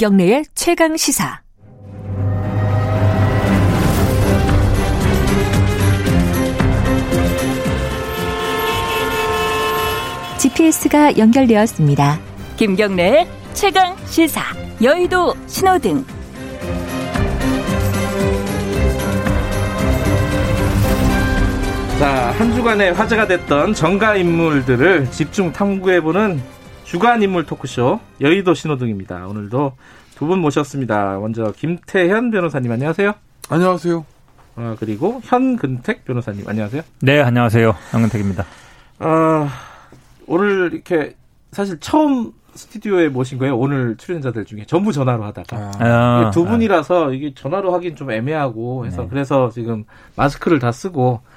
[0.00, 1.42] 김경래의 최강 시사.
[10.38, 12.18] GPS가 연결되었습니다.
[12.56, 14.40] 김경래의 최강 시사.
[14.82, 16.06] 여의도 신호등.
[21.98, 26.40] 자, 한 주간에 화제가 됐던 정가 인물들을 집중 탐구해보는
[26.90, 29.26] 주간 인물 토크쇼 여의도 신호등입니다.
[29.28, 29.72] 오늘도
[30.16, 31.18] 두 분 모셨습니다.
[31.20, 33.14] 먼저 김태현 변호사님 안녕하세요.
[33.48, 34.04] 안녕하세요.
[34.56, 36.82] 어, 그리고 현근택 변호사님 안녕하세요.
[37.02, 37.74] 네, 안녕하세요.
[37.92, 38.44] 현근택입니다.
[38.98, 39.48] 어,
[40.26, 41.14] 오늘 이렇게
[41.52, 43.56] 사실 처음 스튜디오에 모신 거예요.
[43.56, 48.84] 오늘 출연자들 중에 전부 전화로 하다가 아, 이게 두 분이라서 이게 전화로 하긴 좀 애매하고
[48.86, 49.08] 해서 네.
[49.08, 49.84] 그래서 지금
[50.16, 51.29] 마스크를 다 쓰고 음.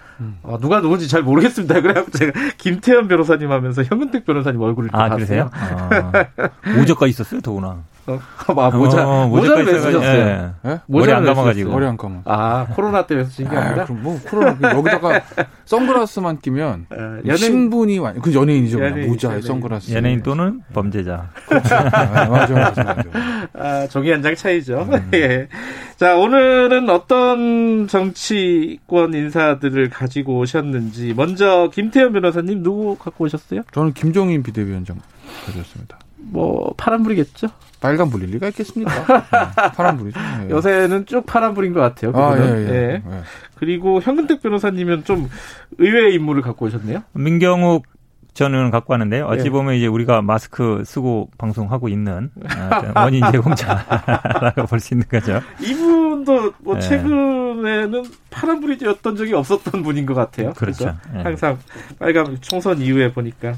[0.44, 1.80] 어, 누가 누군지 잘 모르겠습니다.
[1.81, 5.50] 그래갖고 제가 김태현 변호사님 하면서 현근택 변호사님 얼굴을 아, 다 그러세요?
[5.52, 6.11] 봤어요.
[6.14, 7.83] 아, 모자가 있었어요, 더구나.
[8.05, 8.19] 어,
[8.59, 10.03] 아, 모자 어, 모자를 왜 쓰셨어요?
[10.03, 10.51] 예.
[10.65, 10.79] 예?
[10.87, 11.71] 머리 모자를 안왜 감아가지고.
[11.71, 12.21] 머리 안 감아.
[12.25, 15.21] 아 코로나 때문에 쓰신 게 아, 아니라 그럼 뭐 코로나 그 여기다가
[15.65, 18.83] 선글라스만 끼면 어, 연예인 신분이 완- 그 연예인이죠.
[18.83, 19.47] 연예인, 모자에 연예인.
[19.47, 19.93] 선글라스.
[19.93, 21.29] 연예인 또는 범죄자.
[21.49, 23.03] 아, 맞아 맞아 맞아.
[23.53, 24.87] 아, 종이 한 장 차이죠.
[25.15, 25.47] 예.
[25.97, 33.61] 자, 오늘은 어떤 정치권 인사들을 가지고 오셨는지 먼저 김태현 변호사님 누구 갖고 오셨어요?
[33.71, 34.97] 저는 김종인 비대위원장
[35.45, 35.99] 가졌습니다.
[36.25, 37.47] 뭐 파란불이겠죠?
[37.79, 38.93] 빨간 불일 리가 있겠습니까?
[38.93, 40.19] 네, 파란 불이죠.
[40.45, 40.49] 예.
[40.49, 42.13] 요새는 쭉 파란불인 것 같아요.
[42.15, 42.38] 아.
[42.38, 42.69] 예, 예.
[42.69, 42.73] 예.
[42.93, 43.03] 예.
[43.55, 45.30] 그리고 현근택 변호사님은 좀
[45.80, 47.03] 의외의 인물을 갖고 오셨네요.
[47.13, 47.85] 민경욱
[48.33, 49.25] 전 의원 갖고 왔는데요.
[49.25, 49.49] 어찌 예.
[49.49, 55.41] 보면 이제 우리가 마스크 쓰고 방송하고 있는 어떤 원인 제공자라고 볼 수 있는 거죠.
[55.61, 56.80] 이분도 뭐 예.
[56.80, 60.53] 최근에는 파란불이었던 적이 없었던 분인 것 같아요.
[60.53, 60.85] 그렇죠.
[60.85, 60.97] 그죠?
[61.15, 61.21] 예.
[61.21, 61.59] 항상
[61.99, 63.53] 빨간 총선 이후에 보니까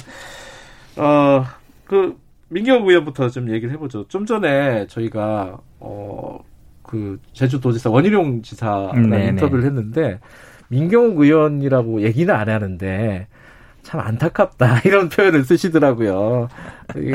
[0.98, 1.46] 어
[1.86, 2.16] 그
[2.50, 4.08] 민경 의원부터 좀 얘기를 해보죠.
[4.08, 6.40] 좀 전에 저희가 어
[6.88, 9.28] 그 제주도지사 원희룡 지사랑 음, 네네.
[9.30, 10.20] 인터뷰를 했는데
[10.70, 13.28] 민경욱 의원이라고 얘기는 안 하는데
[13.86, 16.50] 참 안타깝다 이런 표현을 쓰시더라고요.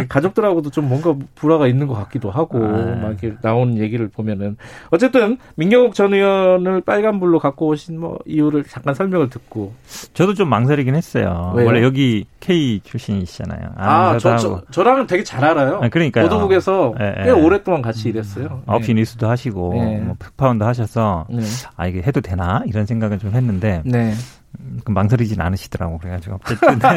[0.08, 2.96] 가족들하고도 좀 뭔가 불화가 있는 것 같기도 하고 아.
[3.02, 4.56] 막 이렇게 나온 얘기를 보면은
[4.90, 9.74] 어쨌든 민경욱 전 의원을 빨간불로 갖고 오신 뭐 이유를 잠깐 설명을 듣고
[10.14, 11.52] 저도 좀 망설이긴 했어요.
[11.56, 11.66] 왜요?
[11.66, 13.72] 원래 여기 K 출신이시잖아요.
[13.76, 15.80] 아, 저, 저, 저 랑은 되게 잘 알아요.
[15.82, 16.24] 아, 그러니까요.
[16.24, 17.30] 보도국에서 예, 꽤 예.
[17.32, 18.44] 오랫동안 같이 일했어요.
[18.46, 19.98] 하고 아홉시 뉴스도 하시고 네.
[19.98, 21.42] 뭐 팩파운드 하셔서 네.
[21.76, 24.12] 아 이게 해도 되나 이런 생각을 좀 했는데 네.
[24.12, 24.39] 그
[24.86, 25.98] 망설이진 않으시더라고.
[25.98, 26.78] 그래가지고 어쨌든.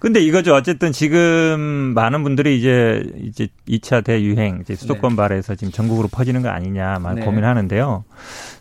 [0.00, 0.54] 근데 이거죠.
[0.54, 6.48] 어쨌든 지금 많은 분들이 이제 이제 2차 대유행 이제 수도권 발에서 지금 전국으로 퍼지는 거
[6.48, 7.24] 아니냐 막 네.
[7.24, 8.04] 고민하는데요.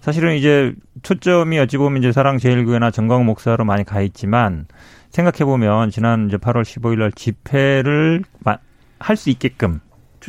[0.02, 4.66] 사실은 이제 초점이 어찌 보면 이제 사랑 제일교회나 정광 목사로 많이 가 있지만
[5.12, 8.24] 생각해 보면 지난 이제 8월 15일 날 집회를
[9.00, 9.80] 할 수 있게끔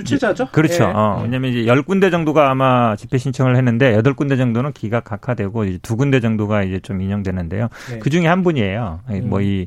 [0.04, 0.48] 주최자죠?
[0.53, 0.84] 그렇죠.
[0.84, 0.88] 예.
[0.88, 5.64] 어, 왜냐면 이제 열 군데 정도가 아마 집회 신청을 했는데 여덟 군데 정도는 기각 각하되고
[5.64, 7.69] 이제 두 군데 정도가 이제 좀 인용되는데요.
[7.91, 7.98] 네.
[7.98, 9.00] 그 중에 한 분이에요.
[9.10, 9.28] 음.
[9.28, 9.66] 뭐이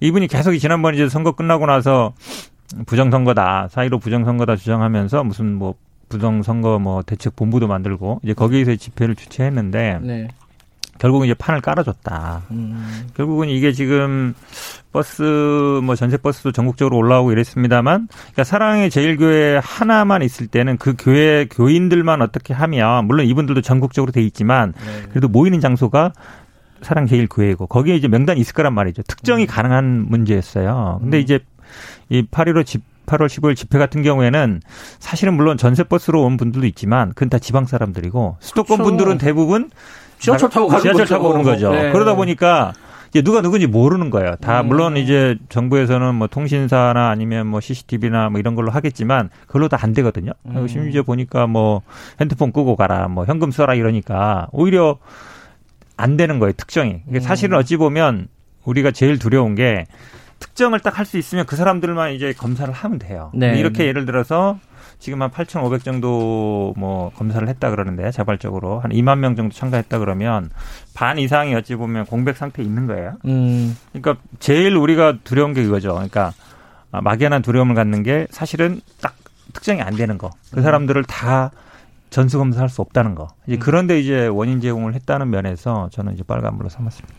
[0.00, 2.12] 이분이 계속 지난번 이제 선거 끝나고 나서
[2.86, 5.74] 부정선거다, 사이로 부정선거다 주장하면서 무슨 뭐
[6.08, 10.28] 부정선거 뭐 대책 본부도 만들고 이제 거기에서 집회를 주최했는데 네.
[10.98, 12.42] 결국은 이제 판을 깔아줬다.
[12.50, 13.08] 음.
[13.14, 14.34] 결국은 이게 지금
[14.92, 15.22] 버스
[15.82, 22.22] 뭐 전세 버스도 전국적으로 올라오고 이랬습니다만 그러니까 사랑의 제일교회 하나만 있을 때는 그 교회 교인들만
[22.22, 25.08] 어떻게 하면 물론 이분들도 전국적으로 돼 있지만 네.
[25.10, 26.12] 그래도 모이는 장소가
[26.80, 29.02] 사랑 제일교회고 거기에 이제 명단이 있을 거란 말이죠.
[29.02, 30.98] 특정이 가능한 문제였어요.
[31.00, 31.22] 근데 음.
[31.22, 31.40] 이제
[32.10, 34.60] 이8.15 집 8월 15일 집회 같은 경우에는
[34.98, 38.82] 사실은 물론 전세 버스로 온 분들도 있지만 그건 다 지방 사람들이고 수도권 그렇죠.
[38.82, 39.70] 분들은 대부분
[40.24, 41.14] 지하철 타고 가는 지하철 거죠.
[41.14, 41.70] 타고 오는 거죠.
[41.72, 41.92] 네.
[41.92, 42.72] 그러다 보니까
[43.10, 44.34] 이제 누가 누군지 모르는 거예요.
[44.40, 44.66] 다 음.
[44.68, 49.92] 물론 이제 정부에서는 뭐 통신사나 아니면 뭐 CCTV나 뭐 이런 걸로 하겠지만 그걸로 다 안
[49.92, 50.32] 되거든요.
[50.46, 50.66] 음.
[50.66, 51.82] 심지어 보니까 뭐
[52.20, 54.98] 핸드폰 끄고 가라, 뭐 현금 써라 이러니까 오히려
[55.96, 56.52] 안 되는 거예요.
[56.56, 57.02] 특정이.
[57.08, 57.20] 이게 음.
[57.20, 58.26] 사실은 어찌 보면
[58.64, 59.86] 우리가 제일 두려운 게
[60.40, 63.30] 특정을 딱 할 수 있으면 그 사람들만 이제 검사를 하면 돼요.
[63.34, 63.58] 네.
[63.60, 64.58] 이렇게 예를 들어서
[65.04, 70.48] 지금 한 8,500 정도 뭐 검사를 했다 그러는데 자발적으로 한 2만 명 정도 참가했다 그러면
[70.94, 73.18] 반 이상이 어찌 보면 공백 상태에 있는 거예요.
[73.26, 73.76] 음.
[73.92, 75.92] 그러니까 제일 우리가 두려운 게 이거죠.
[75.92, 76.32] 그러니까
[76.90, 79.14] 아, 막연한 두려움을 갖는 게 사실은 딱
[79.52, 80.30] 특정이 안 되는 거.
[80.54, 81.50] 그 사람들을 다
[82.08, 83.28] 전수 검사할 수 없다는 거.
[83.46, 87.14] 이제 그런데 이제 원인 제공을 했다는 면에서 저는 이제 빨간불로 삼았습니다.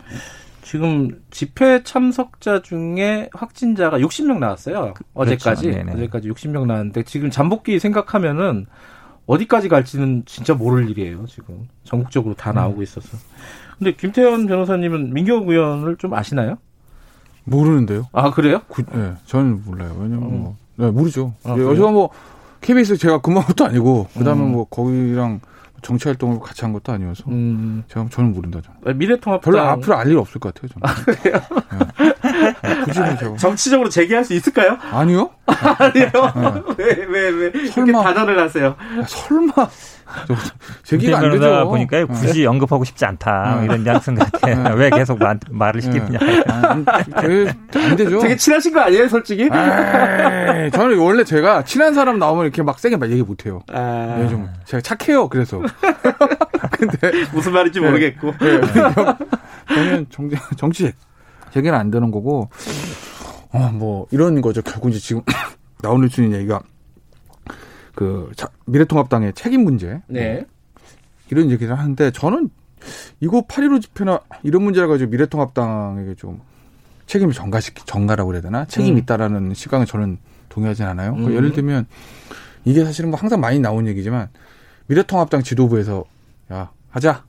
[0.66, 4.94] 지금 집회 참석자 중에 확진자가 60명 나왔어요.
[5.14, 5.70] 어제까지.
[5.70, 5.92] 그렇죠.
[5.92, 8.66] 어제까지 60명 나왔는데 지금 잠복기 생각하면은
[9.26, 11.24] 어디까지 갈지는 진짜 모를 일이에요.
[11.26, 13.16] 지금 전국적으로 다 나오고 있어서.
[13.78, 16.58] 근데 김태현 변호사님은 민경 의원을 좀 아시나요?
[17.44, 18.08] 모르는데요.
[18.10, 18.60] 아 그래요?
[18.66, 19.96] 구, 예, 저는 몰라요.
[20.00, 20.40] 왜냐면 음.
[20.40, 21.32] 뭐 네, 모르죠.
[21.44, 21.62] 아, 예?
[21.62, 22.10] 여기서 뭐
[22.60, 24.50] KBS 제가 근무한 것도 아니고 그 다음에 음.
[24.50, 25.38] 뭐 거기랑
[25.86, 27.84] 정치 활동을 같이 한 것도 아니어서 음.
[27.86, 28.98] 제가 저는 모른다 저는.
[28.98, 31.14] 미래통합당 별로 앞으로 알 일 없을 것 같아요 저는.
[31.22, 31.30] 네.
[32.22, 34.78] 굳이 뭐 제가 정치적으로 제기할 수 있을까요?
[34.92, 35.30] 아니요?
[35.46, 36.10] 아니요.
[36.76, 38.02] 왜왜왜 그렇게 설마.
[38.02, 38.66] 단언을 하세요?
[38.98, 39.52] 야, 설마
[40.28, 40.34] 저,
[40.84, 41.68] 제기가 안 되죠.
[41.68, 42.04] 보니까 네.
[42.04, 43.64] 굳이 언급하고 싶지 않다 네.
[43.64, 44.72] 이런 뉘앙스 같아.
[44.74, 46.18] 왜 계속 말, 말을 시키느냐.
[46.48, 48.18] 아, 되게 안 되죠.
[48.20, 49.42] 되게 친하신 거 아니에요, 솔직히?
[49.42, 53.60] 에이, 저는 원래 제가 친한 사람 나오면 이렇게 막 세게 막 얘기 못 해요.
[53.72, 55.28] 아, 예, 좀 제가 착해요.
[55.28, 55.60] 그래서.
[56.70, 58.34] 근데 무슨 말인지 모르겠고.
[58.40, 58.60] 네,
[59.74, 60.92] 저는 정치, 정치
[61.56, 62.50] 제기는 안 되는 거고,
[63.50, 64.60] 어, 뭐, 이런 거죠.
[64.60, 65.22] 결국 이제 지금
[65.80, 66.60] 나오는 수 있는 얘기가,
[67.94, 70.02] 그, 자, 미래통합당의 책임 문제.
[70.06, 70.44] 네.
[71.30, 72.50] 이런 얘기를 하는데, 저는
[73.20, 76.42] 이거 8.15 집회나 이런 문제를 가지고 미래통합당에게 좀
[77.06, 78.66] 책임을 전가시키, 전가라고 그래야 되나?
[78.66, 78.98] 책임이 음.
[78.98, 80.18] 있다라는 시각에 저는
[80.50, 81.12] 동의하진 않아요.
[81.12, 81.36] 그러니까 음.
[81.36, 81.86] 예를 들면,
[82.66, 84.28] 이게 사실은 뭐 항상 많이 나온 얘기지만,
[84.88, 86.04] 미래통합당 지도부에서,
[86.52, 87.24] 야, 하자.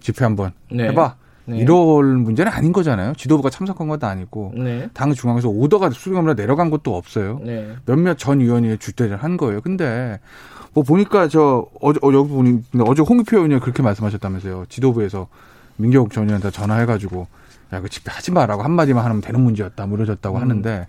[0.00, 0.88] 집회 한번 네.
[0.88, 1.21] 해봐.
[1.44, 1.58] 네.
[1.58, 3.14] 이럴 문제는 아닌 거잖아요.
[3.16, 4.88] 지도부가 참석한 것도 아니고 네.
[4.94, 7.40] 당 중앙에서 오더가 수령함으로 내려간 것도 없어요.
[7.42, 7.74] 네.
[7.84, 9.60] 몇몇 전 의원이 주대를 한 거예요.
[9.60, 10.20] 근데
[10.72, 14.66] 뭐 보니까 저 어제 어, 여기 보니 어제 홍익표 의원이 그렇게 말씀하셨다면서요.
[14.68, 15.28] 지도부에서
[15.76, 17.26] 민경욱 전 의원한테 전화해가지고
[17.72, 20.42] 야 그 집회 하지 마라고 한 마디만 하면 되는 문제였다 무너졌다고 음.
[20.42, 20.86] 하는데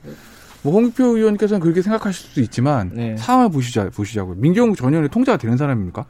[0.64, 3.18] 뭐 홍익표 의원께서는 그렇게 생각하실 수도 있지만 네.
[3.18, 4.36] 상황을 보시자 보시자고요.
[4.38, 6.06] 민경욱 전 의원이 통제가 되는 사람입니까?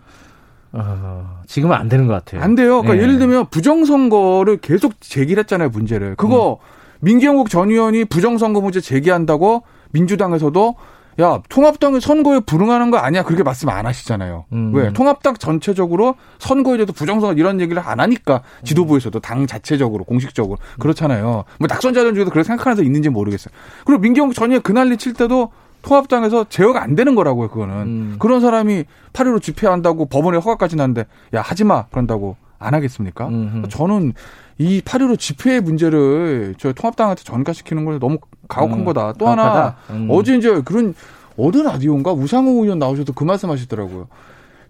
[0.73, 2.41] 어, 지금은 안 되는 것 같아요.
[2.41, 2.81] 안 돼요.
[2.81, 3.01] 그러니까 네.
[3.03, 6.15] 예를 들면 부정선거를 계속 제기를 했잖아요, 문제를.
[6.15, 6.57] 그거
[6.99, 10.75] 민경욱 전 의원이 부정선거 문제 제기한다고 민주당에서도
[11.21, 13.23] 야, 통합당이 선거에 불응하는 거 아니야.
[13.23, 14.45] 그렇게 말씀 안 하시잖아요.
[14.51, 14.71] 음.
[14.73, 14.91] 왜?
[14.93, 21.43] 통합당 전체적으로 선거에 대해서 부정선거 이런 얘기를 안 하니까 지도부에서도 당 자체적으로 공식적으로 그렇잖아요.
[21.59, 23.53] 뭐 낙선자들 중에도 그렇게 생각하는 사람 있는지 모르겠어요.
[23.85, 25.51] 그리고 민경욱 전 의원 그 난리 칠 때도
[25.83, 27.75] 통합당에서 제어가 안 되는 거라고요, 그거는.
[27.75, 28.15] 음.
[28.17, 31.85] 그런 사람이 8.15 집회한다고 법원에 허가까지 났는데 야, 하지 마.
[31.91, 33.27] 그런다고 안 하겠습니까?
[33.27, 33.69] 음흠.
[33.69, 34.13] 저는
[34.57, 39.13] 이 8.15 집회 문제를 저 통합당한테 전가시키는 건 너무 가혹한 음, 거다.
[39.13, 39.75] 또 하나 가혹하다.
[39.91, 40.07] 음.
[40.09, 40.95] 어제 이제 그런
[41.37, 44.07] 어느 라디오인가 우상호 의원 나오셔서 그 말씀 하시더라고요.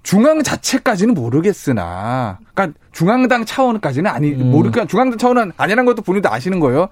[0.01, 4.51] 중앙 자체까지는 모르겠으나, 그러니까 중앙당 차원까지는 아니 음.
[4.51, 6.89] 모르니까 중앙당 차원은 아니라는 것도 본인도 아시는 거예요.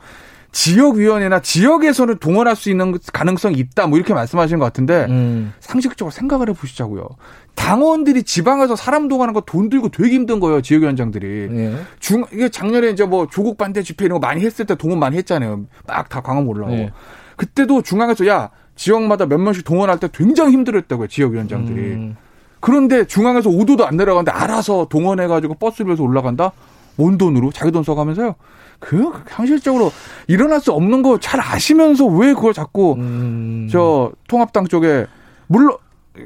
[0.51, 5.53] 지역위원회나 지역에서는 동원할 수 있는 가능성이 있다, 뭐 이렇게 말씀하시는 것 같은데 음.
[5.59, 7.07] 상식적으로 생각을 해보시자고요.
[7.55, 11.49] 당원들이 지방에서 사람 동원하는 거 돈 들고 되게 힘든 거예요, 지역위원장들이.
[11.49, 11.75] 네.
[11.99, 15.17] 중 이게 작년에 이제 뭐 조국 반대 집회 이런 거 많이 했을 때 동원 많이
[15.17, 15.65] 했잖아요.
[15.87, 16.75] 막 다 광화문 올라오고.
[16.75, 16.91] 네.
[17.37, 21.79] 그때도 중앙에서 야 지역마다 몇 명씩 동원할 때 굉장히 힘들었다고요, 지역위원장들이.
[21.93, 22.17] 음.
[22.59, 26.51] 그런데 중앙에서 5도도 안 내려가는데 알아서 동원해가지고 버스를 빌려서 올라간다?
[26.95, 27.51] 뭔 돈으로?
[27.51, 28.35] 자기 돈 써가면서요?
[28.81, 29.91] 그, 현실적으로
[30.27, 33.69] 일어날 수 없는 거 잘 아시면서 왜 그걸 자꾸, 음.
[33.71, 35.05] 저, 통합당 쪽에,
[35.47, 35.77] 물론,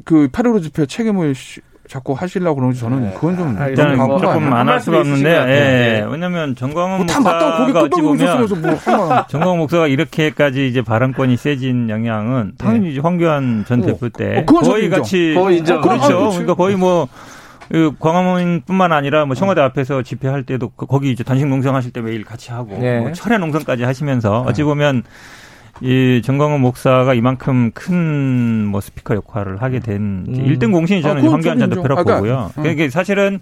[0.06, 4.52] 그, 8.15 집회 책임을 시- 자꾸 하시려고 그러는지 저는 그건 좀, 아, 일단은 뭐 조금
[4.52, 5.54] 할 수가 없는데, 것 같아요.
[5.54, 5.56] 예.
[5.60, 6.06] 네.
[6.10, 9.28] 왜냐면 정광훈 거기 목사가 어찌 보면 뭐.
[9.30, 13.86] 정광훈 목사가 이렇게까지 이제 발언권이 세진 영향은 당연히 이제 황교안 전 어.
[13.86, 15.00] 대표 때 어, 거의 인정.
[15.02, 15.78] 같이 거의 인정.
[15.78, 16.04] 어, 그렇죠.
[16.06, 16.38] 아, 그렇지.
[16.38, 17.08] 그러니까 거의 뭐
[17.70, 22.02] 그 광화문뿐만 아니라 뭐 청와대 앞에서 집회할 때도 그- 거기 이제 단식 농성 하실 때
[22.02, 23.00] 매일 같이 하고 네.
[23.00, 25.04] 뭐 철야 농성까지 하시면서 어찌 보면
[25.82, 30.34] 이 정광훈 목사가 이만큼 큰 뭐 스피커 역할을 하게 된 음.
[30.34, 32.52] 1등 공신이 저는 아, 이제 그건 황교안 전좀 대표라고 보고요.
[32.56, 33.40] 그러니까, 그게 사실은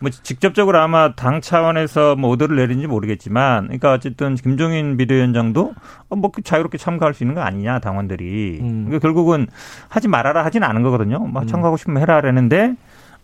[0.00, 5.74] 뭐 직접적으로 아마 당 차원에서 뭐 오더를 내린지 모르겠지만, 그러니까 어쨌든 김종인 비대위원장도
[6.08, 8.58] 어, 뭐 자유롭게 참가할 수 있는 거 아니냐 당원들이.
[8.62, 8.84] 음.
[8.86, 9.46] 그러니까 결국은
[9.88, 11.18] 하지 말아라 하진 않은 거거든요.
[11.26, 12.74] 막 참가하고 싶으면 해라라는데.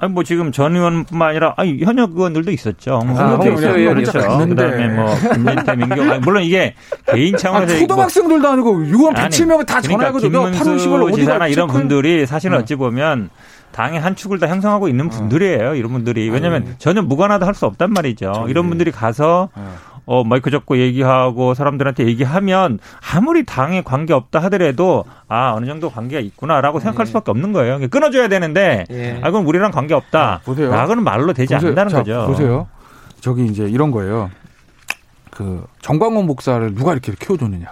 [0.00, 3.00] 아니 뭐 지금 전 의원뿐만 아니라 아니 현역 의원들도 있었죠.
[3.04, 4.00] 뭐 아, 홍영표 의원.
[4.00, 4.46] 있었죠.
[4.48, 6.74] 그다음에 뭐 김민태 민경 아니, 물론 이게
[7.06, 10.42] 개인 아, 차원에서 뭐 초등학생들도 아니고 유원 아니, 107명은 다 그러니까 전화하거든요.
[10.42, 12.62] 8월 10일 김문수 어디가 지사나 이런 분들이 사실은 응.
[12.62, 13.30] 어찌 보면
[13.72, 14.88] 당의 한 축을 다 형성하고 어.
[14.88, 15.74] 있는 분들이에요.
[15.74, 18.46] 이런 분들이 왜냐하면 전혀 무관하다 할 수 없단 말이죠.
[18.48, 19.48] 이런 분들이 가서
[20.08, 20.20] 어.
[20.20, 22.78] 어 마이크 잡고 얘기하고 사람들한테 얘기하면
[23.12, 27.74] 아무리 당에 관계 없다 하더라도 아 어느 정도 관계가 있구나라고 생각할 수밖에 없는 거예요.
[27.74, 29.20] 그러니까 끊어줘야 되는데 예.
[29.22, 30.40] 아 그럼 우리랑 관계 없다.
[30.44, 30.70] 보세요.
[30.70, 31.68] 라고는 말로 되지 보세요.
[31.68, 32.26] 않는다는 자, 거죠.
[32.26, 32.68] 보세요.
[33.20, 34.30] 저기 이제 이런 거예요.
[35.30, 37.66] 그 정광훈 목사를 누가 이렇게 키워줬느냐?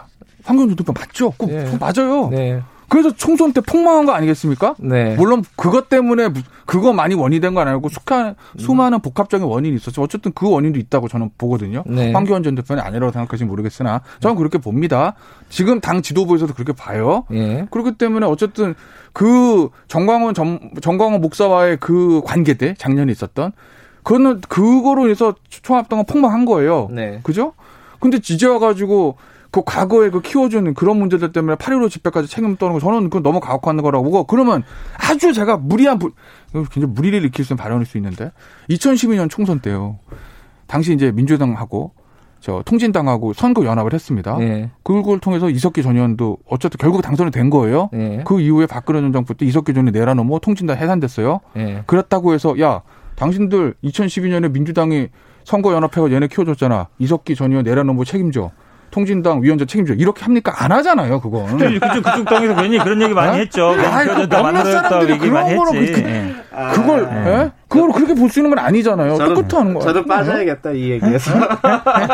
[0.44, 1.32] 황교안 대표 맞죠?
[1.32, 1.76] 그 네.
[1.80, 2.28] 맞아요.
[2.30, 2.62] 네.
[2.88, 4.74] 그래서 총선 때 폭망한 거 아니겠습니까?
[4.78, 5.16] 네.
[5.16, 10.02] 물론 그것 때문에 무- 그거 많이 원인이 된 건 아니고 수많은, 수많은 복합적인 원인이 있었죠.
[10.02, 11.82] 어쨌든 그 원인도 있다고 저는 보거든요.
[11.86, 12.12] 네.
[12.12, 15.14] 황교안 전 대표는 아니라고 생각하시면 모르겠으나 저는 그렇게 봅니다.
[15.48, 17.24] 지금 당 지도부에서도 그렇게 봐요.
[17.32, 17.66] 예.
[17.70, 18.74] 그렇기 때문에 어쨌든
[19.12, 23.52] 그 정광훈 전, 정광훈 목사와의 그 관계대 작년에 있었던
[24.02, 26.88] 그거는 그거로 인해서 총합당은 폭망한 거예요.
[26.92, 27.20] 네.
[27.24, 27.54] 그죠?
[27.98, 29.16] 근데 이제 와가지고
[29.50, 33.40] 그 과거에 그 키워준 그런 문제들 때문에 8.15 집회까지 책임 떠는 거 저는 그건 너무
[33.40, 34.62] 가혹한 거라고 보고 그러면
[34.98, 36.12] 아주 제가 무리한 부,
[36.52, 38.32] 굉장히 무리를 일으킬 수 있는 발언일 수 있는데
[38.70, 39.98] 2012년 총선 때요.
[40.66, 41.92] 당시 이제 민주당하고
[42.40, 44.36] 저 통진당하고 선거 연합을 했습니다.
[44.40, 44.70] 예.
[44.82, 47.90] 그걸 통해서 이석기 전 의원도 어쨌든 결국 당선이 된 거예요.
[47.94, 48.22] 예.
[48.24, 51.40] 그 이후에 박근혜 전 정부 때 이석기 전 의원 내라놓고 통진당 해산됐어요.
[51.56, 51.82] 예.
[51.86, 52.82] 그렇다고 해서 야
[53.16, 55.08] 당신들 2012년에 민주당이
[55.44, 56.88] 선거 연합회가 얘네 키워줬잖아.
[56.98, 58.50] 이석기 전 의원 내라놓고 책임져.
[58.90, 59.94] 통진당 위원장 책임져.
[59.94, 60.54] 이렇게 합니까?
[60.56, 61.56] 안 하잖아요, 그건.
[61.58, 63.34] 그쪽, 그쪽, 당에서 괜히 그런 얘기 많이 어?
[63.34, 63.74] 했죠.
[63.90, 65.92] 아이, 그다 몇몇 만들었다 사람들이 얘기 많이 그런 거로 했지.
[66.02, 66.34] 그- 예.
[66.74, 67.50] 그걸 예?
[67.76, 69.14] 그걸 그렇게 볼 수 있는 건 아니잖아요.
[69.14, 69.80] 저는- 똑같아 하는 거예요.
[69.86, 71.32] 저도 빠져야겠다 이 얘기에서.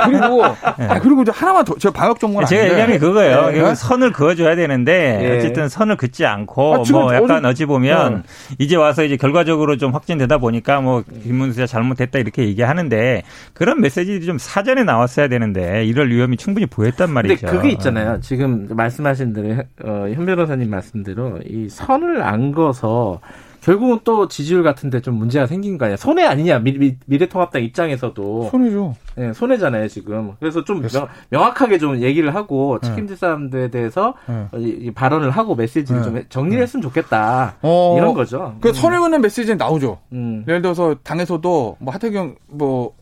[0.06, 2.64] 그리고 아, 그리고 이제 하나만 더 제가 방역 전문가 제가.
[2.64, 3.50] 얘기하는 게 그거예요.
[3.54, 3.74] 예?
[3.74, 5.38] 선을 그어줘야 되는데 예.
[5.38, 8.24] 어쨌든 선을 긋지 않고 아, 뭐 약간 어찌 보면
[8.58, 13.22] 이제 와서 이제 결과적으로 좀 확진되다 보니까 뭐 김문수가 잘못했다 이렇게 얘기하는데
[13.54, 17.46] 그런 메시지들이 좀 사전에 나왔어야 되는데 이럴 위험이 충분히 보였단 근데 말이죠.
[17.46, 18.20] 그게 있잖아요.
[18.20, 23.20] 지금 말씀하신 대로 어, 현 변호사님 말씀대로 이 선을 안 거서
[23.62, 25.96] 결국은 또 지지율 같은데 좀 문제가 생긴 거 아니야?
[25.96, 26.58] 손해 아니냐?
[26.58, 28.94] 미, 래통합당 입장에서도 손이죠.
[29.18, 30.32] 예, 손해잖아요 지금.
[30.40, 32.88] 그래서 좀 그래서- 명, 명확하게 좀 얘기를 하고 네.
[32.88, 34.46] 책임질 사람들에 대해서 네.
[34.52, 36.04] 어, 이, 이 발언을 하고 메시지를 네.
[36.06, 37.54] 좀 해- 정리를 했으면 좋겠다.
[37.62, 38.56] 어, 이런 거죠.
[38.60, 38.74] 그 음.
[38.74, 39.98] 선을 긋는 메시지는 나오죠.
[40.12, 40.44] 음.
[40.48, 42.94] 예를 들어서 당에서도 뭐 하태경 뭐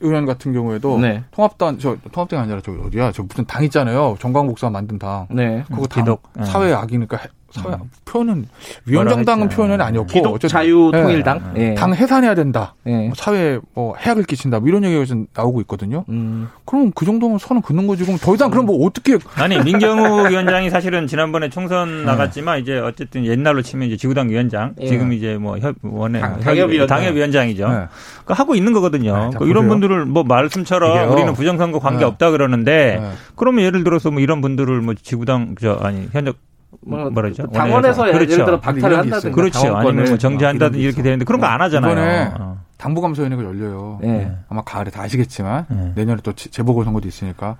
[0.00, 1.22] 의원 같은 경우에도 네.
[1.30, 5.62] 통합당 저 통합당이 아니라 저 어디야 저 무슨 당 있잖아요 정광복사 만든 당 네.
[5.68, 6.22] 그거 당 기독.
[6.40, 6.44] 예.
[6.44, 8.46] 사회 악이니까 해- 사회 표현은
[8.86, 9.48] 위원장당은.
[9.48, 11.54] 표현은 아니었고 기독 자유통일당.
[11.56, 11.70] 예.
[11.70, 11.74] 예.
[11.74, 13.06] 당 해산해야 된다 예.
[13.06, 16.48] 뭐 사회에 뭐 해악을 끼친다 뭐 이런 얘기가 좀 나오고 있거든요 음.
[16.64, 20.70] 그럼 그 정도면 선은 긋는 거지 그럼 더 이상 그럼 뭐 어떻게 아니 민경우 위원장이
[20.70, 24.86] 사실은 지난번에 총선 나갔지만 이제 어쨌든 옛날로 치면 이제 지구당 위원장 예.
[24.86, 26.86] 지금 이제 뭐 협, 원회 당- 당협위원장.
[26.98, 27.68] 당협위원장이죠.
[27.68, 27.84] 네.
[28.24, 29.16] 그 하고 있는 거거든요.
[29.26, 29.68] 네, 자, 그 이런.
[29.68, 31.12] 분들을 뭐 말씀처럼 이게요.
[31.12, 32.04] 우리는 부정선거 관계 네.
[32.04, 33.10] 없다 그러는데 네.
[33.36, 36.36] 그러면 예를 들어서 뭐 이런 분들을 뭐 지구당 저 아니 현역
[36.80, 37.46] 뭐, 뭐라죠?
[37.48, 38.08] 당원에서.
[38.08, 38.44] 예를 그렇죠.
[38.44, 39.34] 들어 박탈을 한다든가.
[39.34, 39.76] 그렇죠.
[39.76, 41.92] 아니면 뭐 어, 정지한다든지 이렇게 게 되는데 그런 거 안 하잖아요.
[41.92, 42.58] 이번에 어.
[42.78, 44.36] 당부감사위원회가 열려요 네.
[44.48, 45.92] 아마 가을에 다 아시겠지만 네.
[45.94, 47.56] 내년에 또 재- 재보궐선거도 있으니까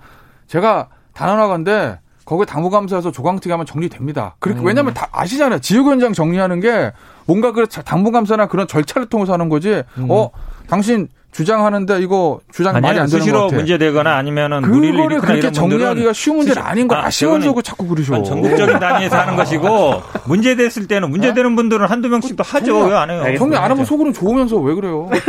[0.47, 4.35] 제가 단언하건데 거기 당부감사에서 조광특위 하면 정리됩니다.
[4.39, 4.65] 그렇게 음.
[4.65, 5.59] 왜냐하면 다 아시잖아요.
[5.59, 6.91] 지역위원장 정리하는 게
[7.27, 9.83] 뭔가 그 당부감사나 그런 절차를 통해서 하는 거지.
[9.97, 10.07] 음.
[10.09, 10.31] 어
[10.67, 13.57] 당신 주장하는데 이거 주장 아니면 안 되는 것 수시로 같아.
[13.57, 18.23] 문제되거나 아니면은 그거를 그렇게 이런 분들은 정리하기가 쉬운 문제는 아닌 거 아, 그거는 자꾸 그러셔.
[18.23, 22.65] 전국적인 단위에서 하는 것이고 문제됐을 때는 문제되는 분들은 한두 명씩도 하죠.
[22.65, 23.19] 정리- 왜안 해요?
[23.23, 23.37] 알겠습니다.
[23.39, 25.09] 정리 안 하면 속으로 좋으면서 왜 그래요?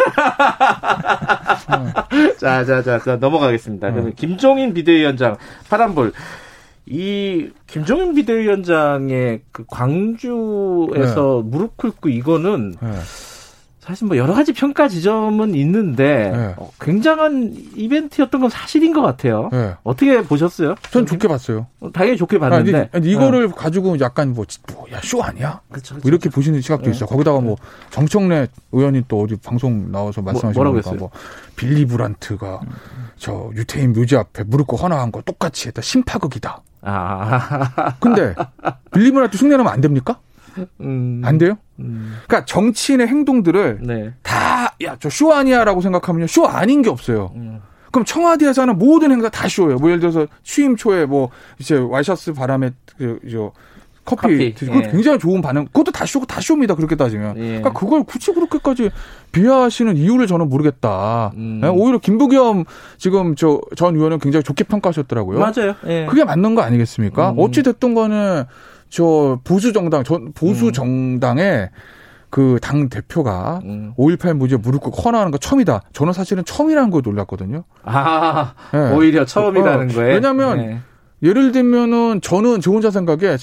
[2.39, 3.91] 자, 자, 자, 자, 넘어가겠습니다.
[3.91, 5.37] 그러면 김종인 비대위원장
[5.69, 6.13] 파란불.
[6.89, 12.91] 이 김종인 비대위원장의 그 광주에서 무릎 꿇고 이거는 네.
[13.87, 16.55] 사실 뭐 여러 가지 평가 지점은 있는데 네.
[16.57, 19.49] 어, 굉장한 이벤트였던 건 사실인 것 같아요.
[19.53, 19.75] 네.
[19.85, 20.75] 어떻게 보셨어요?
[20.91, 21.69] 전 좋게 봤어요.
[21.81, 25.61] 어, 당연히 좋게 아니, 봤는데 아니, 이거를 가지고 약간 뭐, 뭐야, 쇼 아니야?
[25.71, 26.09] 그쵸, 뭐 그쵸.
[26.09, 27.07] 이렇게 보시는 시각도 있어요.
[27.07, 27.57] 거기다가 뭐
[27.91, 30.99] 정청래 의원이 또 어디 방송 나와서 말씀하신 뭐라고 거니까 했어요?
[30.99, 31.11] 뭐
[31.55, 32.61] 빌리 브란트가
[33.17, 35.81] 저 유태인 묘지 앞에 무릎 꿇고 헌화한 거 똑같이 했다.
[35.81, 36.63] 심파극이다.
[36.83, 38.35] 아, 근데
[38.93, 40.19] 빌리 브란트 흉내내면 안 됩니까?
[40.81, 41.57] 음, 안 돼요?
[41.79, 44.13] 음, 그러니까 정치인의 행동들을 네.
[44.23, 47.33] 다야 저 쇼 아니야라고 생각하면요 쇼 아닌 게 없어요.
[47.37, 47.61] 음,
[47.93, 49.77] 그럼 청와대에서 하는 모든 행사 다 쇼예요.
[49.77, 53.53] 뭐 예를 들어서 취임 초에 뭐 이제 와이셔츠 바람에 그저
[54.05, 54.83] 커피, 커피, 드시고 예.
[54.93, 55.65] 굉장히 좋은 반응.
[55.67, 56.77] 그것도 다 쇼고 다 쇼입니다.
[56.77, 57.37] 그렇게 따지면.
[57.39, 57.43] 예.
[57.59, 58.91] 그러니까 그걸 굳이 그렇게까지
[59.33, 61.33] 비하하시는 이유를 저는 모르겠다.
[61.37, 61.61] 음.
[61.65, 62.65] 예, 오히려 김부겸
[62.99, 65.41] 지금 저 전 의원은 굉장히 좋게 평가하셨더라고요.
[65.41, 65.75] 맞아요.
[65.89, 66.07] 예.
[66.09, 67.31] 그게 맞는 거 아니겠습니까?
[67.31, 67.37] 음.
[67.41, 68.45] 어찌 됐든 간에
[68.89, 70.73] 저 보수 정당 전 보수 음.
[70.73, 71.71] 정당의
[72.31, 73.95] 그 당 대표가 음.
[73.97, 75.83] 5.18 무죄 무릎 꿇고 헌화하는 거 처음이다.
[75.93, 77.65] 저는 사실은 처음이라는 거 놀랐거든요.
[77.85, 78.95] 아, 예.
[78.95, 80.15] 오히려 처음이라는 어, 거예요.
[80.15, 80.79] 왜냐면 예.
[81.23, 83.37] 예를 들면은 저는 저 혼자 생각에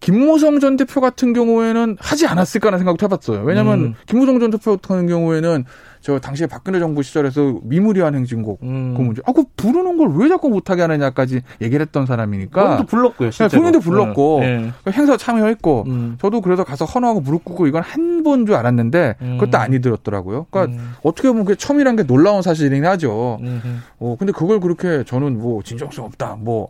[0.00, 3.42] 김무성 전 대표 같은 경우에는 하지 않았을까라는 생각도 해봤어요.
[3.44, 3.94] 왜냐면 음.
[4.06, 5.64] 김무성 전 대표 같은 경우에는
[6.00, 8.94] 저 당시에 박근혜 정부 시절에서 미무리한 행진곡 음.
[8.96, 9.20] 그 문제.
[9.26, 12.62] 아, 그 부르는 걸 왜 자꾸 못하게 하느냐까지 얘기를 했던 사람이니까.
[12.62, 13.30] 본인도 불렀고요.
[13.32, 13.48] 실제로.
[13.50, 14.72] 네, 본인도 불렀고 예.
[14.84, 16.16] 그 행사 참여했고 음.
[16.20, 19.38] 저도 그래서 가서 헌화하고 무릎 꿇고 이건 한 번 줄 알았는데 음.
[19.38, 20.46] 그것도 아니더라고요.
[20.50, 20.94] 그러니까 음.
[21.02, 23.38] 어떻게 보면 그게 처음이란 게 놀라운 사실이긴 하죠.
[23.42, 23.82] 음.
[23.98, 26.36] 어, 근데 그걸 그렇게 저는 뭐 진정성 없다.
[26.40, 26.68] 뭐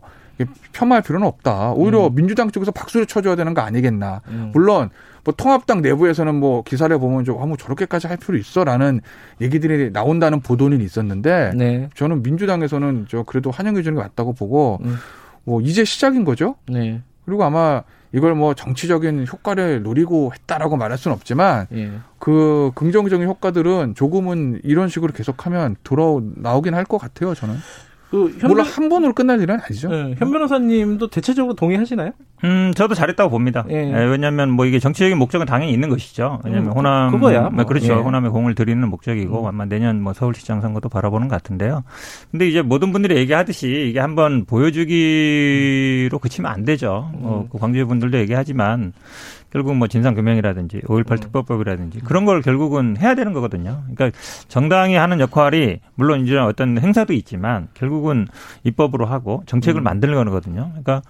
[0.73, 1.71] 폄하할 필요는 없다.
[1.73, 4.21] 오히려 민주당 쪽에서 박수를 쳐줘야 되는 거 아니겠나.
[4.29, 4.51] 음.
[4.53, 4.89] 물론
[5.23, 9.01] 뭐 통합당 내부에서는 뭐 기사를 보면 좀, 아, 뭐 저렇게까지 할 필요 있어라는
[9.41, 11.89] 얘기들이 나온다는 보도는 있었는데 네.
[11.95, 14.95] 저는 민주당에서는 저 그래도 환영해 주는 게 맞다고 보고 음.
[15.43, 16.55] 뭐 이제 시작인 거죠.
[16.67, 17.01] 네.
[17.25, 21.91] 그리고 아마 이걸 뭐 정치적인 효과를 노리고 했다라고 말할 수는 없지만 예.
[22.17, 26.03] 그 긍정적인 효과들은 조금은 이런 식으로 계속하면 돌아
[26.37, 27.35] 나오긴 할 것 같아요.
[27.35, 27.55] 저는.
[28.09, 29.89] 그 현, 물론 변, 한 번으로 끝날 일은 아니죠.
[29.93, 32.11] 예, 현 변호사님도 대체적으로 동의하시나요?
[32.43, 33.65] 음, 저도 잘했다고 봅니다.
[33.69, 33.75] 예.
[33.75, 36.39] 예, 왜냐하면 뭐 이게 정치적인 목적은 당연히 있는 것이죠.
[36.43, 37.51] 왜냐하면 음, 호남, 그거야, 뭐.
[37.51, 37.93] 네, 그렇죠.
[37.93, 37.97] 예.
[37.97, 41.83] 호남에 공을 들이는 목적이고 아마 내년 뭐 서울시장 선거도 바라보는 것 같은데요.
[42.31, 47.11] 근데 이제 모든 분들이 얘기하듯이 이게 한번 보여주기로 그치면 안 되죠.
[47.13, 48.93] 뭐그 광주의 분들도 얘기하지만
[49.51, 53.83] 결국 뭐 진상규명이라든지 5.18 특별법이라든지 그런 걸 결국은 해야 되는 거거든요.
[53.95, 58.27] 그러니까 정당이 하는 역할이 물론 이제 어떤 행사도 있지만 결국 은
[58.63, 60.69] 입법으로 하고 정책을 만드는 거거든요.
[60.69, 61.01] 그러니까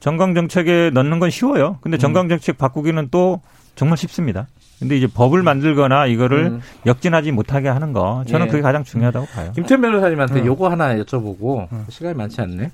[0.00, 1.78] 정강 정책에 넣는 건 쉬워요.
[1.80, 3.40] 근데 정강 정책 바꾸기는 또
[3.74, 4.48] 정말 쉽습니다.
[4.80, 6.60] 근데 이제 법을 만들거나 이거를 음.
[6.86, 8.50] 역진하지 못하게 하는 거 저는 예.
[8.50, 9.52] 그게 가장 중요하다고 봐요.
[9.54, 10.46] 김태현 변호사님한테 음.
[10.46, 12.72] 요거 하나 여쭤보고 시간이 많지 않네.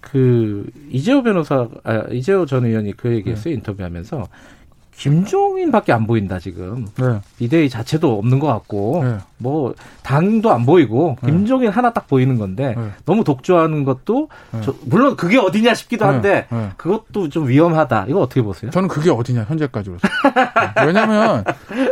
[0.00, 4.28] 그 이재호 변호사, 아, 이재호 전 의원이 그 얘기했어요 인터뷰하면서
[4.96, 7.20] 김종인밖에 안 보인다 지금 네.
[7.38, 9.16] 비대위 자체도 없는 것 같고 네.
[9.38, 11.30] 뭐 당도 안 보이고 네.
[11.30, 12.90] 김종인 하나 딱 보이는 건데 네.
[13.04, 14.60] 너무 독주하는 것도 네.
[14.64, 16.56] 저- 물론 그게 어디냐 싶기도 한데 네.
[16.56, 16.68] 네.
[16.76, 18.06] 그것도 좀 위험하다.
[18.08, 18.70] 이거 어떻게 보세요?
[18.70, 20.06] 저는 그게 어디냐 현재까지로서.
[20.86, 21.44] 왜냐하면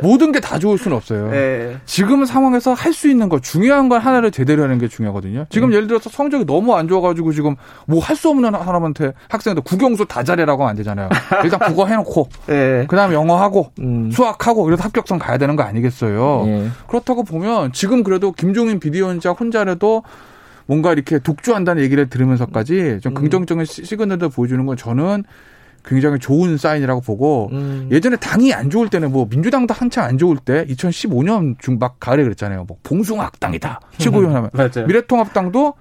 [0.02, 1.30] 모든 게 다 좋을 수는 없어요.
[1.30, 1.76] 네.
[1.86, 5.46] 지금 상황에서 할 수 있는 거 중요한 걸 하나를 제대로 하는 게 중요하거든요.
[5.48, 5.72] 지금 음.
[5.74, 7.56] 예를 들어서 성적이 너무 안 좋아가지고 지금
[7.86, 11.08] 뭐 할 수 없는 사람한테 학생들 국영수 다 잘해라고 하면 안 되잖아요.
[11.44, 12.84] 일단 국어 해놓고 네.
[12.92, 14.10] 그다음에 영어 하고 음.
[14.10, 16.44] 수학하고 이래서 합격선 가야 되는 거 아니겠어요.
[16.46, 16.68] 예.
[16.88, 20.02] 그렇다고 보면 지금 그래도 김종인 비대위원장 혼자라도
[20.66, 23.14] 뭔가 이렇게 독주한다는 얘기를 들으면서까지 좀 음.
[23.14, 25.24] 긍정적인 시- 시그널을 보여주는 건 저는
[25.86, 27.88] 굉장히 좋은 사인이라고 보고 음.
[27.90, 32.22] 예전에 당이 안 좋을 때는 뭐 민주당도 한참 안 좋을 때 2015년 중 막 가을에
[32.24, 32.64] 그랬잖아요.
[32.68, 33.80] 뭐 봉숭아학당이다.
[33.96, 34.86] 최고위원 하면 맞아요.
[34.86, 35.72] 미래통합당도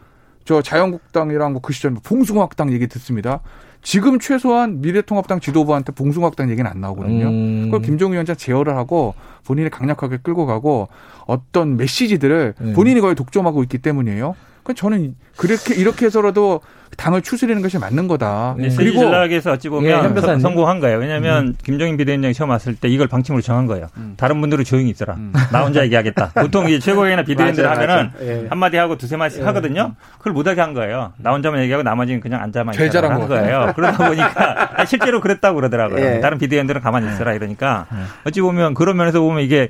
[0.46, 3.41] 저 자유한국당이랑 뭐 그 시절 봉숭아학당 얘기 듣습니다.
[3.81, 7.27] 지금 최소한 미래통합당 지도부한테 봉숭아학당 얘기는 안 나오거든요.
[7.27, 7.61] 음.
[7.65, 10.88] 그걸 김종인 위원장 제어를 하고 본인이 강력하게 끌고 가고
[11.25, 12.73] 어떤 메시지들을 음.
[12.73, 14.36] 본인이 거의 독점하고 있기 때문이에요.
[14.63, 16.62] 그 저는 그렇게 이렇게 해서라도
[16.97, 18.56] 당을 추스리는 것이 맞는 거다.
[18.58, 20.39] 메시지 그리고 전략에서 어찌 예, 보면 현 변호사님.
[20.39, 20.97] 성공한 거예요.
[20.99, 23.88] 왜냐하면 김종인 비대위원장이 처음 왔을 때 이걸 방침으로 정한 거예요.
[24.17, 25.15] 다른 분들은 조용히 있어라.
[25.51, 26.32] 나 혼자 얘기하겠다.
[26.41, 28.12] 보통 이제 최고위나 비대위원들 하면은.
[28.21, 28.45] 예.
[28.49, 29.93] 한마디 하고 두세 마디씩 하거든요.
[30.17, 31.13] 그걸 못하게 한 거예요.
[31.17, 33.71] 나 혼자만 얘기하고 나머지는 그냥 앉아만 있어라 한것 거예요.
[33.75, 35.99] 그러다 보니까 아니, 실제로 그랬다고 그러더라고요.
[36.06, 36.19] 예.
[36.19, 37.88] 다른 비대위원들은 가만히 있어라 이러니까
[38.25, 39.69] 어찌 보면 그런 면에서 보면 이게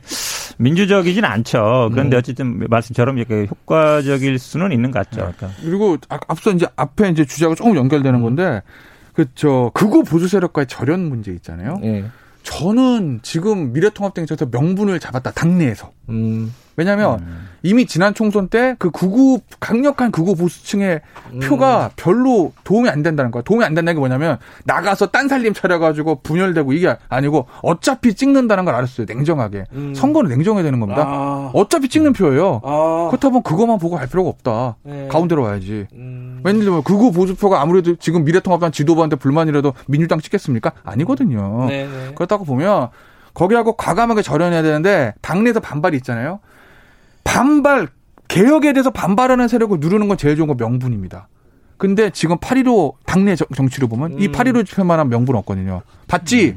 [0.58, 1.90] 민주적이진 않죠.
[1.92, 5.32] 그런데 어쨌든 말씀처럼 이렇게 효과적일 수는 있는 것 같죠.
[5.38, 8.62] 그러니까 그리고 아- 앞서 이제 앞에 이제 주제가 조금 연결되는 건데
[9.14, 11.80] 그저 극우 보수 세력과의 절연 문제 있잖아요.
[11.84, 12.06] 예.
[12.44, 15.92] 저는 지금 미래통합당 에서 명분을 잡았다 당내에서.
[16.10, 16.54] 음.
[16.78, 17.24] 왜냐하면
[17.64, 21.02] 이미 지난 총선 때 그 극우 강력한 극우 보수층의
[21.44, 23.44] 표가 별로 도움이 안 된다는 거야.
[23.44, 28.74] 도움이 안 된다는 게 뭐냐면 나가서 딴 살림 차려가지고 분열되고 이게 아니고 어차피 찍는다는 걸
[28.74, 29.06] 알았어요.
[29.08, 29.94] 냉정하게 음.
[29.94, 31.04] 선거는 냉정해야 되는 겁니다.
[31.06, 31.52] 아.
[31.54, 32.62] 어차피 찍는 표예요.
[32.64, 33.08] 아.
[33.12, 34.78] 그렇다면 그것만 보고 갈 필요가 없다.
[34.84, 35.08] 네.
[35.10, 35.88] 가운데로 와야지.
[36.42, 36.46] 음.
[36.46, 40.72] 웬일로 극우 보수표가 아무래도 지금 미래통합당 지도부한테 불만이라도 민주당 찍겠습니까?
[40.84, 41.66] 아니거든요.
[41.68, 42.12] 네, 네.
[42.16, 42.90] 그렇다고 보면
[43.34, 46.40] 거기하고 과감하게 절연해야 되는데 당내에서 반발이 있잖아요.
[47.24, 47.88] 반발
[48.28, 51.28] 개혁에 대해서 반발하는 세력을 누르는 건 제일 좋은 건 명분입니다.
[51.78, 54.32] 근데 지금 8.15 당내 정- 정치를 보면 이 음.
[54.32, 55.82] 8.15 집회만한 명분 없거든요.
[56.08, 56.56] 봤지?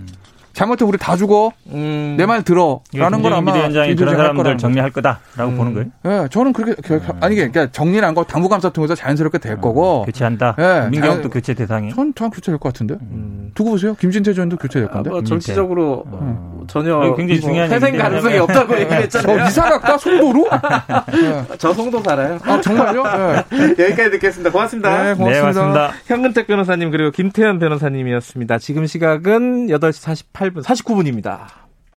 [0.55, 1.51] 잘못해 우리 다 죽어.
[1.73, 2.15] 음.
[2.17, 2.81] 내말 들어.
[2.95, 5.57] 라는 건 아마 비대위원장이 그런 할 사람들 정리할 거다라고 음.
[5.57, 5.89] 보는 거예요.
[6.25, 10.05] 예, 저는 그렇게 겨- 아니 그러니까 정리는 안거 당부감사 통해서 자연스럽게 될 거고.
[10.07, 10.55] 교체한다.
[10.59, 11.93] 예, 민경도 자- 교체 대상이.
[11.93, 12.95] 전, 전 교체될 것 같은데.
[13.03, 13.51] 음.
[13.55, 13.95] 두고 보세요.
[13.95, 15.11] 김진태 전 의원도 교체될 아, 건데.
[15.11, 19.39] 뭐 정치적으로 어, 전혀 아니, 굉장히 뭐 중요한 회생 가능성이 없다고 얘기했잖아요.
[19.39, 20.49] 저 이사 갈까 송도로?
[21.15, 21.57] 예.
[21.59, 22.39] 저 송도 살아요.
[22.45, 23.03] 아 정말요?
[23.05, 23.75] 예.
[23.85, 24.51] 여기까지 듣겠습니다.
[24.51, 24.91] 고맙습니다.
[25.03, 25.45] 네, 네, 고맙습니다.
[25.47, 25.91] 맞습니다.
[26.07, 28.59] 현근택 변호사님 그리고 김태현 변호사님이었습니다.
[28.59, 31.64] 지금 시각은 8시 48분, 49분입니다.